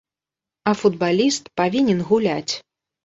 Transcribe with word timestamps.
А 0.71 0.73
футбаліст 0.79 1.43
павінен 1.61 2.01
гуляць. 2.09 2.51